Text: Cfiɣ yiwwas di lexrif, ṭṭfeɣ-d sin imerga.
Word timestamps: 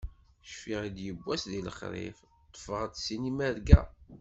Cfiɣ 0.49 0.81
yiwwas 1.03 1.43
di 1.51 1.59
lexrif, 1.67 2.17
ṭṭfeɣ-d 2.51 2.93
sin 3.05 3.29
imerga. 3.29 3.81